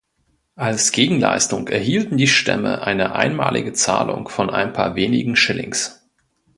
Als 0.55 0.93
Gegenleistung 0.93 1.67
erhielten 1.67 2.17
die 2.17 2.25
Stämme 2.27 2.81
eine 2.81 3.13
einmalige 3.13 3.73
Zahlung 3.73 4.29
von 4.29 4.49
ein 4.49 4.73
paar 4.73 4.95
wenigen 4.95 5.35
Shillings. 5.35 6.01